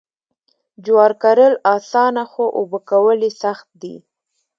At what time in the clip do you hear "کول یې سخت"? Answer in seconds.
2.89-3.67